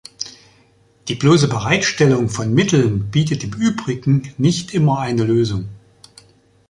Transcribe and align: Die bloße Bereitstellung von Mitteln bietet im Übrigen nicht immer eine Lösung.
Die 1.09 1.13
bloße 1.13 1.47
Bereitstellung 1.47 2.27
von 2.27 2.51
Mitteln 2.55 3.11
bietet 3.11 3.43
im 3.43 3.53
Übrigen 3.53 4.33
nicht 4.39 4.73
immer 4.73 4.97
eine 4.97 5.23
Lösung. 5.25 5.69